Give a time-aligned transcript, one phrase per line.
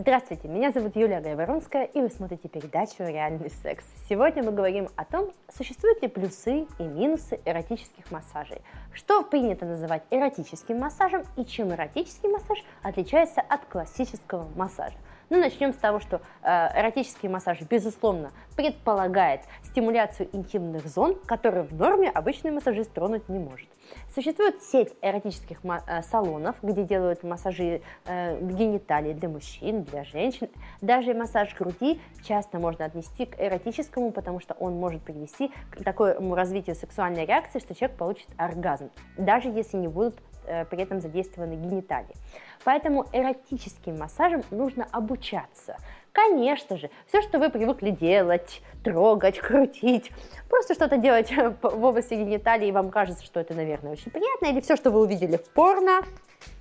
[0.00, 3.84] Здравствуйте, меня зовут Юлия Гайворонская, и вы смотрите передачу «Реальный секс».
[4.08, 8.62] Сегодня мы говорим о том, существуют ли плюсы и минусы эротических массажей,
[8.92, 14.94] что принято называть эротическим массажем и чем эротический массаж отличается от классического массажа.
[15.30, 21.74] Ну, начнем с того, что э, эротический массаж, безусловно, предполагает стимуляцию интимных зон, которые в
[21.74, 23.68] норме обычный массажист тронуть не может.
[24.14, 30.48] Существует сеть эротических э, салонов, где делают массажи э, гениталий для мужчин, для женщин.
[30.80, 36.34] Даже массаж груди часто можно отнести к эротическому, потому что он может привести к такому
[36.34, 40.18] развитию сексуальной реакции, что человек получит оргазм, даже если не будут
[40.70, 42.14] при этом задействованы гениталии.
[42.64, 45.76] Поэтому эротическим массажем нужно обучаться.
[46.12, 50.10] Конечно же, все, что вы привыкли делать, трогать, крутить,
[50.48, 54.76] просто что-то делать в области гениталии, вам кажется, что это, наверное, очень приятно, или все,
[54.76, 56.00] что вы увидели в порно,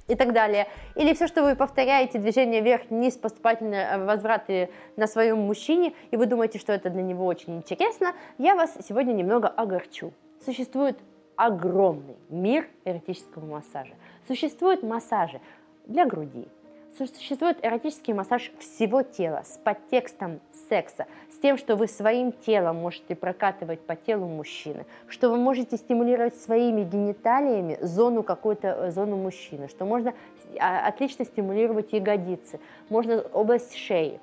[0.08, 0.68] и так далее.
[0.96, 6.26] Или все, что вы повторяете движение вверх-вниз, поступательные э, возвраты на своем мужчине, и вы
[6.26, 10.14] думаете, что это для него очень интересно, я вас сегодня немного огорчу.
[10.46, 10.98] Существует
[11.38, 13.94] огромный мир эротического массажа.
[14.28, 15.40] Существуют массажи
[15.86, 16.48] для груди,
[16.98, 23.16] существует эротический массаж всего тела с подтекстом секса, с тем, что вы своим телом можете
[23.16, 29.68] прокатывать по телу мужчины, что вы можете стимулировать своими гениталиями зону какую-то э, зону мужчины,
[29.70, 30.14] что можно
[30.60, 34.20] а, отлично стимулировать ягодицы, можно область шеи,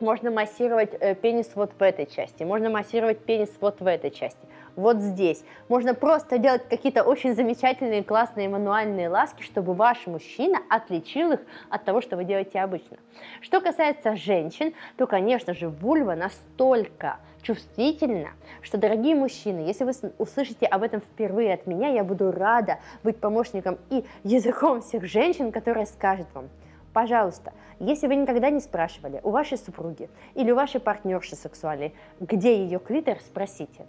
[0.00, 4.46] можно массировать э, пенис вот в этой части, можно массировать пенис вот в этой части
[4.76, 5.42] вот здесь.
[5.68, 11.84] Можно просто делать какие-то очень замечательные, классные мануальные ласки, чтобы ваш мужчина отличил их от
[11.84, 12.98] того, что вы делаете обычно.
[13.40, 20.66] Что касается женщин, то, конечно же, вульва настолько чувствительна, что, дорогие мужчины, если вы услышите
[20.66, 25.86] об этом впервые от меня, я буду рада быть помощником и языком всех женщин, которые
[25.86, 26.48] скажут вам,
[26.92, 32.56] пожалуйста, если вы никогда не спрашивали у вашей супруги или у вашей партнерши сексуальной, где
[32.56, 33.86] ее клитор, спросите.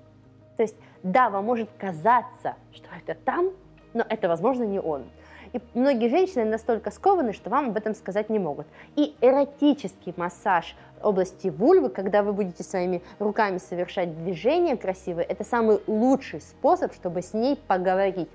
[0.58, 3.52] То есть, да, вам может казаться, что это там,
[3.94, 5.06] но это, возможно, не он.
[5.54, 8.68] И многие женщины настолько скованы, что вам об этом сказать не могут.
[8.96, 15.80] И эротический массаж области вульвы, когда вы будете своими руками совершать движения красивые, это самый
[15.88, 18.30] лучший способ, чтобы с ней поговорить.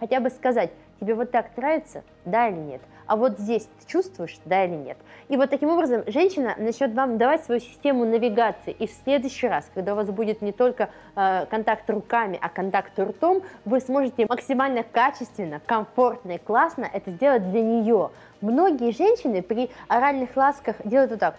[0.00, 0.70] Хотя бы сказать,
[1.00, 2.82] тебе вот так нравится, да или нет?
[3.10, 4.96] А вот здесь ты чувствуешь, да или нет.
[5.28, 9.68] И вот таким образом женщина начнет вам давать свою систему навигации, и в следующий раз,
[9.74, 14.84] когда у вас будет не только э, контакт руками, а контакт ртом, вы сможете максимально
[14.84, 18.12] качественно, комфортно и классно это сделать для нее.
[18.42, 21.34] Многие женщины при оральных ласках делают вот так.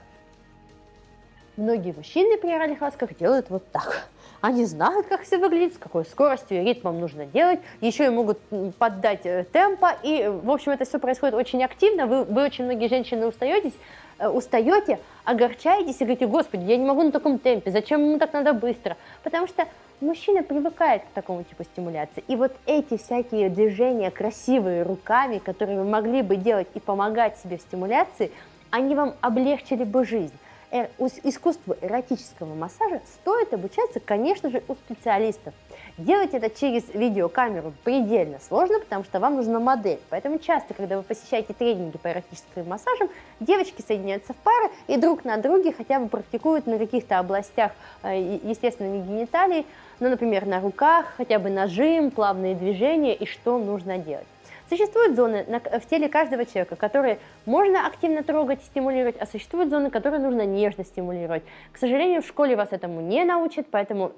[1.58, 4.08] Многие мужчины при оральных ласках делают вот так.
[4.40, 7.60] Они знают, как все выглядит, с какой скоростью и ритмом нужно делать.
[7.82, 8.40] Еще и могут
[8.80, 9.94] поддать э, темпа.
[10.02, 12.08] И, в общем, это все происходит очень активно.
[12.08, 13.74] Вы, вы очень многие женщины устаетесь,
[14.18, 18.34] э, устаете, огорчаетесь и говорите, господи, я не могу на таком темпе, зачем ему так
[18.34, 18.98] надо быстро?
[19.22, 19.68] Потому что
[20.00, 22.24] мужчина привыкает к такому типу стимуляции.
[22.28, 27.58] И вот эти всякие движения красивые руками, которые вы могли бы делать и помогать себе
[27.58, 28.32] в стимуляции,
[28.72, 30.34] они вам облегчили бы жизнь.
[30.74, 30.88] Э,
[31.24, 35.54] искусству эротического массажа стоит обучаться, конечно же, у специалистов.
[35.98, 40.00] Делать это через видеокамеру предельно сложно, потому что вам нужна модель.
[40.10, 43.10] Поэтому часто, когда вы посещаете тренинги по эротическим массажам,
[43.42, 47.74] девочки соединяются в пары и друг на друге хотя бы практикуют на каких-то областях,
[48.04, 49.68] э, естественно, не гениталий,
[50.00, 54.28] но, например, на руках, хотя бы нажим, плавные движения и что нужно делать.
[54.72, 60.22] Существуют зоны в теле каждого человека, которые можно активно трогать стимулировать, а существуют зоны, которые
[60.22, 61.44] нужно нежно стимулировать.
[61.74, 64.14] К сожалению, в школе вас этому не научат, поэтому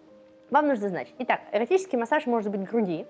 [0.52, 1.12] вам нужно знать.
[1.18, 3.08] Итак, эротический массаж может быть груди,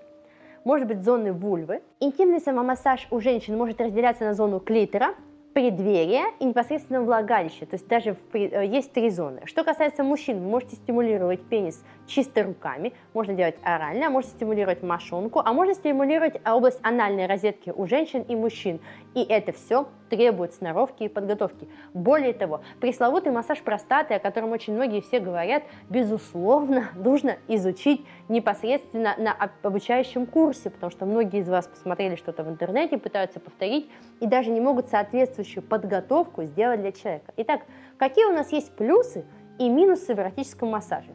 [0.64, 1.82] может быть зоны вульвы.
[2.00, 5.14] Интимный самомассаж у женщин может разделяться на зону клитора,
[5.54, 9.42] преддверие и непосредственно влагалище, то есть даже в, э, есть три зоны.
[9.44, 15.52] Что касается мужчин, можете стимулировать пенис чисто руками, можно делать орально, можно стимулировать мошонку, а
[15.52, 18.80] можно стимулировать область анальной розетки у женщин и мужчин.
[19.14, 21.68] И это все требует сноровки и подготовки.
[21.92, 29.14] Более того, пресловутый массаж простаты, о котором очень многие все говорят, безусловно, нужно изучить непосредственно
[29.18, 33.88] на обучающем курсе, потому что многие из вас посмотрели что-то в интернете, пытаются повторить
[34.20, 34.88] и даже не могут
[35.44, 37.32] соответствующую подготовку сделать для человека.
[37.36, 37.62] Итак,
[37.98, 39.24] какие у нас есть плюсы
[39.58, 41.10] и минусы в эротическом массаже?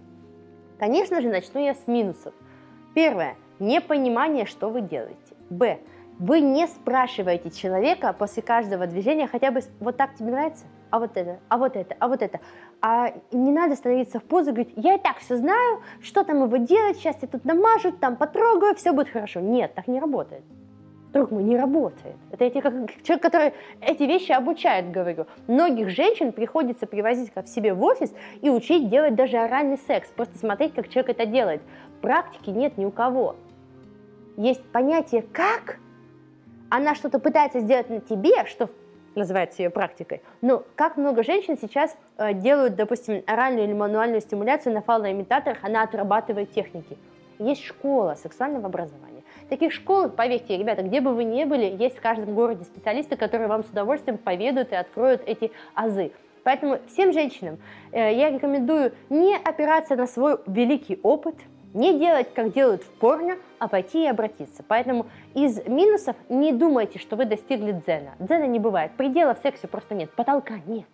[0.78, 2.34] Конечно же, начну я с минусов.
[2.96, 3.36] Первое.
[3.60, 5.36] Непонимание, что вы делаете.
[5.50, 5.80] Б.
[6.20, 11.16] Вы не спрашиваете человека после каждого движения хотя бы вот так тебе нравится, а вот
[11.16, 12.40] это, а вот это, а вот это.
[12.82, 16.44] А не надо становиться в позу и говорить, я и так все знаю, что там
[16.44, 19.40] его делать, сейчас я тут намажу, там потрогаю, все будет хорошо.
[19.40, 20.44] Нет, так не работает.
[21.14, 22.16] Друг мой, не работает.
[22.32, 22.74] Это я тебе как
[23.04, 25.26] человек, который эти вещи обучает, говорю.
[25.48, 30.10] Многих женщин приходится привозить к себе в офис и учить делать даже оральный секс.
[30.10, 31.62] Просто смотреть, как человек это делает.
[32.02, 33.36] Практики нет ни у кого.
[34.38, 35.80] Есть понятие «как»,
[36.70, 38.70] она что-то пытается сделать на тебе, что
[39.16, 40.22] называется ее практикой.
[40.42, 45.84] Но как много женщин сейчас э, делают, допустим, оральную или мануальную стимуляцию на фалоимитаторах, она
[45.84, 46.98] отрабатывает техники.
[47.40, 49.19] Есть школа сексуального образования.
[49.50, 53.48] Таких школ, поверьте, ребята, где бы вы ни были, есть в каждом городе специалисты, которые
[53.48, 56.12] вам с удовольствием поведают и откроют эти азы.
[56.44, 57.58] Поэтому всем женщинам
[57.92, 61.36] э, я рекомендую не опираться на свой великий опыт,
[61.74, 64.64] не делать, как делают в порно, а пойти и обратиться.
[64.68, 65.06] Поэтому
[65.36, 68.16] из минусов не думайте, что вы достигли дзена.
[68.20, 68.94] Дзена не бывает.
[68.98, 70.10] Предела в сексе просто нет.
[70.12, 70.88] Потолка нет.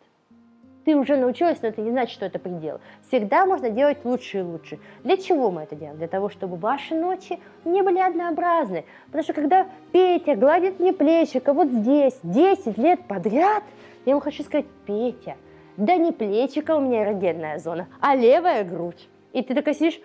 [0.86, 2.80] Ты уже научилась, но это не значит, что это предел.
[3.08, 4.78] Всегда можно делать лучше и лучше.
[5.04, 5.98] Для чего мы это делаем?
[5.98, 8.86] Для того, чтобы ваши ночи не были однообразны.
[9.08, 13.64] Потому что когда Петя гладит мне плечико вот здесь 10 лет подряд,
[14.06, 15.38] я ему хочу сказать, Петя,
[15.76, 19.10] да не плечико у меня эрогенная зона, а левая грудь.
[19.34, 20.00] И ты такая сидишь,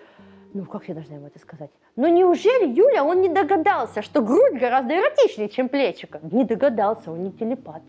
[0.55, 1.69] ну как я должна ему это сказать?
[1.95, 6.19] Но неужели, Юля, он не догадался, что грудь гораздо эротичнее, чем плечико?
[6.23, 7.83] Не догадался, он не телепат.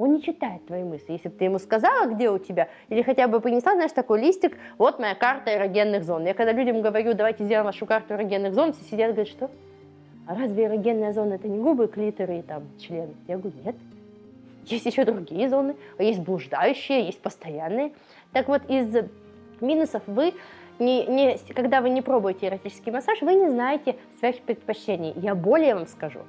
[0.00, 1.12] Он не читает твои мысли.
[1.12, 4.56] Если бы ты ему сказала, где у тебя, или хотя бы принесла, знаешь, такой листик,
[4.78, 6.24] вот моя карта эрогенных зон.
[6.24, 9.50] Я когда людям говорю, давайте сделаем вашу карту эрогенных зон, все сидят и говорят, что?
[10.26, 13.12] А разве эрогенная зона это не губы, клиторы и там члены?
[13.28, 13.76] Я говорю, нет.
[14.64, 17.92] Есть еще другие зоны, есть блуждающие, есть постоянные.
[18.32, 19.04] Так вот, из
[19.60, 20.32] минусов вы
[20.78, 25.12] не, не, когда вы не пробуете эротический массаж, вы не знаете своих предпочтений.
[25.16, 26.20] Я более вам скажу,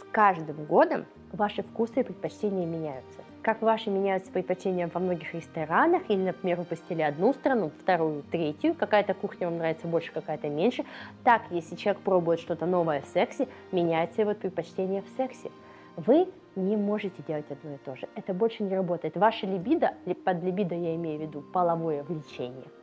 [0.00, 3.20] с каждым годом ваши вкусы и предпочтения меняются.
[3.42, 8.74] Как ваши меняются предпочтения во многих ресторанах, или, например, вы посетили одну страну, вторую, третью,
[8.74, 10.84] какая-то кухня вам нравится больше, какая-то меньше,
[11.24, 15.50] так, если человек пробует что-то новое в сексе, меняется его предпочтение в сексе.
[15.96, 18.08] Вы не можете делать одно и то же.
[18.14, 19.16] Это больше не работает.
[19.16, 19.94] Ваша либидо,
[20.24, 22.66] под либидо я имею в виду половое влечение–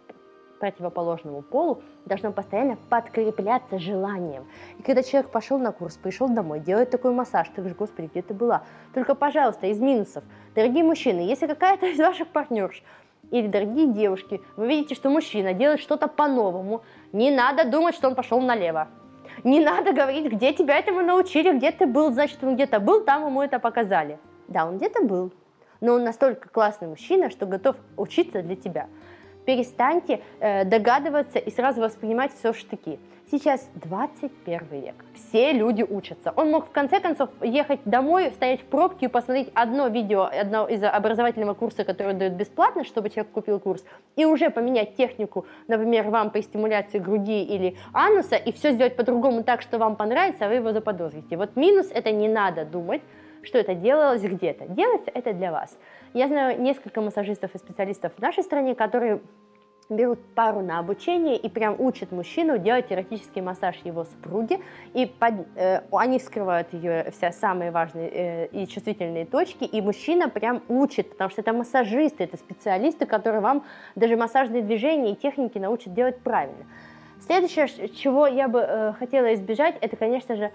[0.60, 4.48] противоположному полу должно постоянно подкрепляться желанием.
[4.78, 8.22] И когда человек пошел на курс, пришел домой, делает такой массаж, ты говоришь, господи, где
[8.22, 8.64] ты была?
[8.94, 10.24] Только, пожалуйста, из минусов.
[10.56, 12.84] Дорогие мужчины, если какая-то из ваших партнерш
[13.32, 16.84] или дорогие девушки, вы видите, что мужчина делает что-то по-новому,
[17.14, 18.88] не надо думать, что он пошел налево.
[19.44, 23.26] Не надо говорить, где тебя этому научили, где ты был, значит, он где-то был, там
[23.26, 24.20] ему это показали.
[24.48, 25.32] Да, он где-то был,
[25.80, 28.88] но он настолько классный мужчина, что готов учиться для тебя
[29.50, 33.00] перестаньте э, догадываться и сразу воспринимать все в штыки.
[33.32, 36.32] Сейчас 21 век, все люди учатся.
[36.36, 40.68] Он мог в конце концов ехать домой, стоять в пробке и посмотреть одно видео одно
[40.68, 43.84] из образовательного курса, который дают бесплатно, чтобы человек купил курс,
[44.16, 49.44] и уже поменять технику, например, вам по стимуляции груди или ануса, и все сделать по-другому
[49.44, 51.38] так, что вам понравится, а вы его заподозрите.
[51.38, 53.02] Вот минус это не надо думать,
[53.44, 54.68] что это делалось где-то.
[54.68, 55.78] Делается это для вас.
[56.14, 59.22] Я знаю несколько массажистов и специалистов в нашей стране, которые
[59.90, 64.60] берут пару на обучение и прям учат мужчину делать эротический массаж его супруги,
[64.94, 70.30] и под, э, они вскрывают ее все самые важные э, и чувствительные точки, и мужчина
[70.30, 73.66] прям учит, потому что это массажисты, это специалисты, которые вам
[73.96, 76.66] даже массажные движения и техники научат делать правильно.
[77.26, 80.52] Следующее, чего я бы э, хотела избежать, это, конечно же,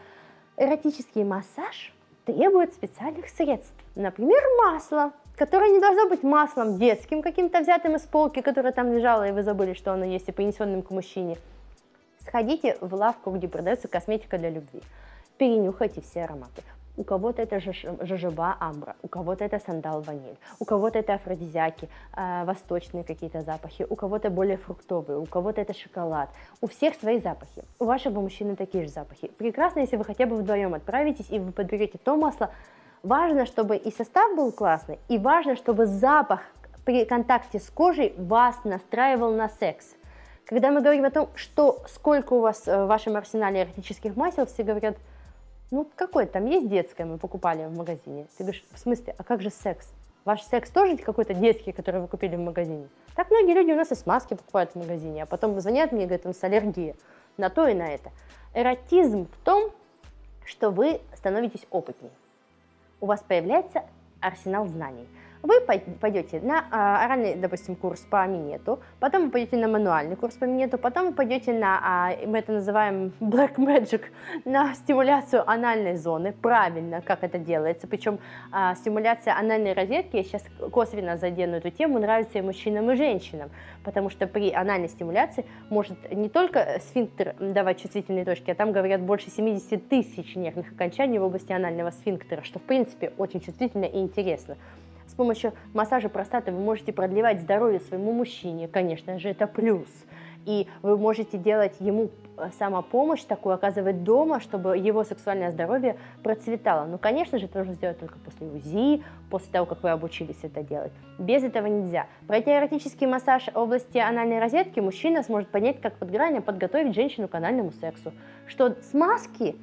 [0.57, 1.94] эротический массаж
[2.25, 8.41] требует специальных средств, например, масло которое не должно быть маслом детским, каким-то взятым из полки,
[8.41, 11.39] которое там лежало, и вы забыли, что оно есть, и принесенным к мужчине.
[12.21, 14.81] Сходите в лавку, где продается косметика для любви.
[15.37, 16.63] Перенюхайте все ароматы.
[16.97, 22.45] У кого-то это жожоба амбра, у кого-то это сандал ваниль, у кого-то это афродизиаки, э,
[22.45, 26.29] восточные какие-то запахи, у кого-то более фруктовые, у кого-то это шоколад.
[26.61, 27.65] У всех свои запахи.
[27.79, 29.29] У вашего мужчины такие же запахи.
[29.29, 32.51] Прекрасно, если вы хотя бы вдвоем отправитесь и вы подберете то масло,
[33.05, 36.41] Важно, чтобы и состав был классный, и важно, чтобы запах
[36.87, 39.95] при контакте с кожей вас настраивал на секс.
[40.47, 44.47] Когда мы говорим о том, что сколько у вас э, в вашем арсенале эротических масел,
[44.47, 44.97] все говорят,
[45.75, 48.27] ну какой там есть детское, мы покупали в магазине.
[48.37, 49.89] Ты говоришь, в смысле, а как же секс?
[50.25, 52.89] Ваш секс тоже какой-то детский, который вы купили в магазине?
[53.15, 56.07] Так многие люди у нас и смазки покупают в магазине, а потом звонят мне и
[56.07, 56.95] говорят, у нас аллергия
[57.37, 58.11] на то и на это.
[58.55, 59.71] Эротизм в том,
[60.45, 62.13] что вы становитесь опытнее
[63.05, 63.83] у вас появляется
[64.21, 65.07] арсенал знаний.
[65.45, 65.61] Вы
[66.01, 70.45] пойдете на а, оральный, допустим, курс по минету, потом вы пойдете на мануальный курс по
[70.45, 74.05] минету, потом вы пойдете на, а, мы это называем black magic,
[74.47, 78.21] на стимуляцию анальной зоны, правильно, как это делается, причем
[78.53, 83.51] а, стимуляция анальной розетки, я сейчас косвенно задену эту тему, нравится и мужчинам, и женщинам,
[83.85, 89.03] потому что при анальной стимуляции может не только сфинктер давать чувствительные точки, а там говорят
[89.03, 93.99] больше 70 тысяч нервных окончаний в области анального сфинктера, что в принципе очень чувствительно и
[93.99, 94.57] интересно.
[95.15, 99.87] С помощью массажа простаты вы можете продлевать здоровье своему мужчине, конечно же, это плюс.
[100.45, 106.87] И вы можете делать ему э, самопомощь такую, оказывать дома, чтобы его сексуальное здоровье процветало.
[106.87, 110.65] Ну, конечно же, это нужно сделать только после УЗИ, после того, как вы обучились это
[110.65, 110.93] делать.
[111.21, 112.09] Без этого нельзя.
[112.27, 117.71] Пройти эротический массаж области анальной розетки мужчина сможет понять, как подграние подготовить женщину к анальному
[117.71, 118.13] сексу.
[118.49, 119.55] Что смазки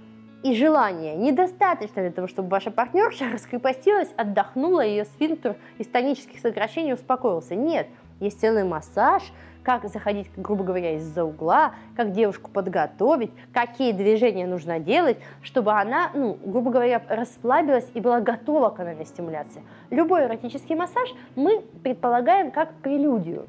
[0.43, 6.93] и желания недостаточно для того, чтобы ваша партнерша раскрепостилась, отдохнула, ее сфинктер из тонических сокращений
[6.93, 7.55] успокоился.
[7.55, 7.87] Нет,
[8.19, 9.23] есть целый массаж,
[9.63, 16.11] как заходить, грубо говоря, из-за угла, как девушку подготовить, какие движения нужно делать, чтобы она,
[16.13, 19.61] ну, грубо говоря, расслабилась и была готова к анальной стимуляции.
[19.89, 23.47] Любой эротический массаж мы предполагаем как прелюдию.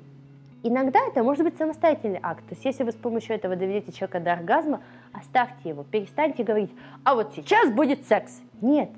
[0.64, 2.44] Иногда это может быть самостоятельный акт.
[2.48, 4.80] То есть если вы с помощью этого доведете человека до оргазма,
[5.12, 6.70] оставьте его, перестаньте говорить,
[7.04, 8.40] а вот сейчас будет секс.
[8.60, 8.90] Нет.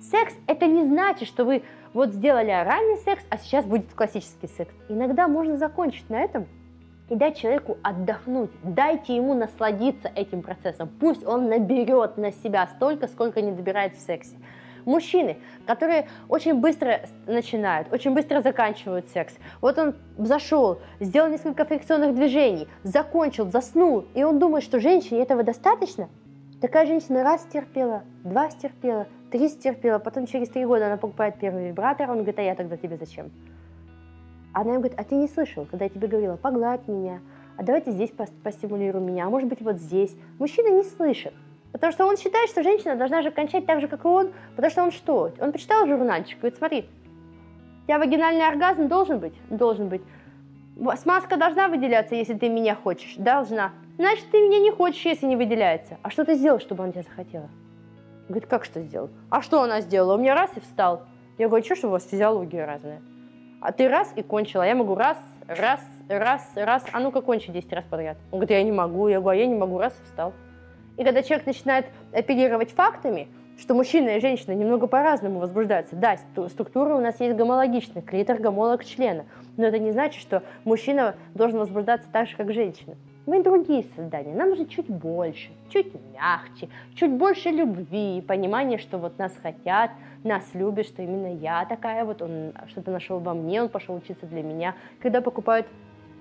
[0.00, 4.74] Секс это не значит, что вы вот сделали оральный секс, а сейчас будет классический секс.
[4.88, 6.46] Иногда можно закончить на этом
[7.08, 8.50] и дать человеку отдохнуть.
[8.62, 10.88] Дайте ему насладиться этим процессом.
[11.00, 14.36] Пусть он наберет на себя столько, сколько не добирает в сексе.
[14.84, 19.34] Мужчины, которые очень быстро начинают, очень быстро заканчивают секс.
[19.60, 25.42] Вот он зашел, сделал несколько фрикционных движений, закончил, заснул, и он думает, что женщине этого
[25.42, 26.08] достаточно.
[26.60, 31.68] Такая женщина раз стерпела, два стерпела, три стерпела, потом через три года она покупает первый
[31.68, 33.30] вибратор, он говорит, а я тогда тебе зачем?
[34.52, 37.20] Она ему говорит, а ты не слышал, когда я тебе говорила, погладь меня,
[37.56, 38.10] а давайте здесь
[38.42, 40.14] постимулируй меня, а может быть вот здесь.
[40.38, 41.34] Мужчина не слышит.
[41.72, 44.70] Потому что он считает, что женщина должна же кончать так же, как и он, потому
[44.70, 45.32] что он что?
[45.38, 46.88] Он почитал журнальчик и говорит, смотри,
[47.82, 49.34] у тебя вагинальный оргазм должен быть?
[49.50, 50.02] Должен быть.
[50.96, 53.14] Смазка должна выделяться, если ты меня хочешь?
[53.16, 53.72] Должна.
[53.96, 55.98] Значит, ты меня не хочешь, если не выделяется.
[56.02, 57.50] А что ты сделал, чтобы она тебя захотела?
[58.28, 59.10] Говорит, как что сделал?
[59.28, 60.14] А что она сделала?
[60.14, 61.02] У меня раз и встал.
[61.36, 63.02] Я говорю, что, что у вас физиология разная?
[63.60, 64.62] А ты раз и кончила.
[64.62, 66.84] Я могу раз, раз, раз, раз.
[66.92, 68.16] А ну-ка кончи 10 раз подряд.
[68.30, 69.08] Он говорит, я не могу.
[69.08, 69.78] Я говорю, а я не могу.
[69.78, 70.32] Раз и встал.
[71.00, 73.28] И когда человек начинает оперировать фактами,
[73.58, 75.96] что мужчина и женщина немного по-разному возбуждаются.
[75.96, 76.18] Да,
[76.50, 79.24] структура у нас есть гомологичная, клитор, гомолог члена.
[79.56, 82.96] Но это не значит, что мужчина должен возбуждаться так же, как женщина.
[83.24, 89.18] Мы другие создания, нам нужно чуть больше, чуть мягче, чуть больше любви, понимания, что вот
[89.18, 89.92] нас хотят,
[90.22, 94.26] нас любят, что именно я такая, вот он что-то нашел во мне, он пошел учиться
[94.26, 94.74] для меня.
[95.00, 95.66] Когда покупают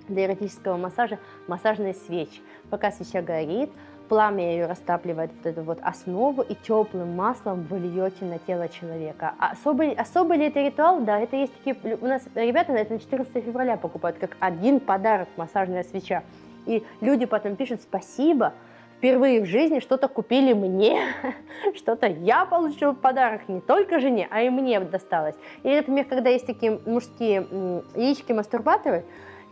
[0.10, 2.42] для эротического массажа массажные свечи.
[2.70, 3.70] Пока свеча горит,
[4.10, 9.36] пламя ее растапливает вот эту вот основу и теплым маслом вы льете на тело человека.
[9.40, 11.00] А особый, особый ли это ритуал?
[11.02, 14.80] Да, это есть такие, у нас ребята на это на 14 февраля покупают как один
[14.80, 16.24] подарок массажная свеча.
[16.66, 18.54] И люди потом пишут спасибо,
[18.98, 21.00] впервые в жизни что-то купили мне,
[21.76, 25.36] что-то я получил в подарок не только жене, а и мне досталось.
[25.64, 27.48] Или, например, когда есть такие мужские
[27.96, 29.06] яички-мастурбаторы,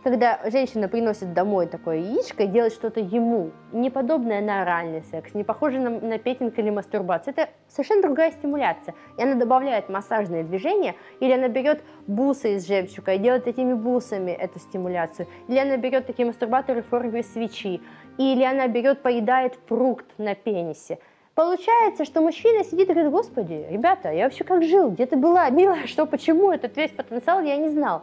[0.04, 5.34] когда женщина приносит домой такое яичко и делает что-то ему, не подобное на оральный секс,
[5.34, 8.94] не похоже на, на петинг или мастурбацию, это совершенно другая стимуляция.
[9.16, 14.30] И она добавляет массажные движения, или она берет бусы из жемчуга и делает этими бусами
[14.30, 17.80] эту стимуляцию, или она берет такие мастурбаторы в форме свечи,
[18.18, 20.98] или она берет, поедает фрукт на пенисе.
[21.34, 25.48] Получается, что мужчина сидит и говорит, господи, ребята, я вообще как жил, где ты была,
[25.50, 28.02] милая, что, почему, этот весь потенциал я не знал.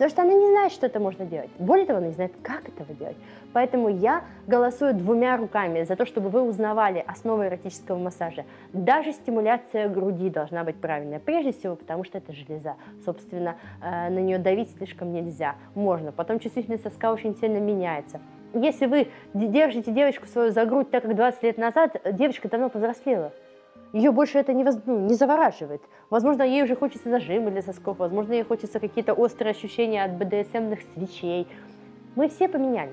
[0.00, 1.50] Потому что она не знает, что это можно делать.
[1.58, 3.18] Более того, она не знает, как этого делать.
[3.52, 8.46] Поэтому я голосую двумя руками за то, чтобы вы узнавали основы эротического массажа.
[8.72, 11.18] Даже стимуляция груди должна быть правильная.
[11.18, 12.76] Прежде всего, потому что это железа.
[13.04, 15.56] Собственно, э, на нее давить слишком нельзя.
[15.74, 16.12] Можно.
[16.12, 18.20] Потом чувствительность соска очень сильно меняется.
[18.54, 23.34] Если вы держите девочку свою за грудь так, как 20 лет назад, девочка давно повзрослела
[23.92, 25.82] ее больше это не, воз, ну, не завораживает.
[26.10, 30.80] Возможно, ей уже хочется зажимы для сосков, возможно, ей хочется какие-то острые ощущения от БДСМных
[30.94, 31.48] свечей.
[32.14, 32.92] Мы все поменялись.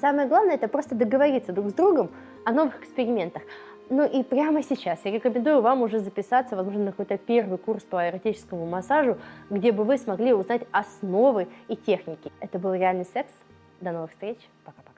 [0.00, 2.10] Самое главное, это просто договориться друг с другом
[2.44, 3.42] о новых экспериментах.
[3.88, 8.08] Ну и прямо сейчас я рекомендую вам уже записаться, возможно, на какой-то первый курс по
[8.08, 9.18] эротическому массажу,
[9.50, 12.32] где бы вы смогли узнать основы и техники.
[12.40, 13.30] Это был реальный секс.
[13.80, 14.38] До новых встреч.
[14.64, 14.91] Пока-пока.